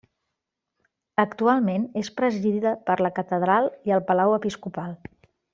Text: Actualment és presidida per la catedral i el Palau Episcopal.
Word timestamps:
Actualment 1.23 1.85
és 2.03 2.11
presidida 2.21 2.73
per 2.89 2.97
la 3.07 3.13
catedral 3.21 3.73
i 3.91 3.97
el 3.99 4.05
Palau 4.11 4.39
Episcopal. 4.43 5.01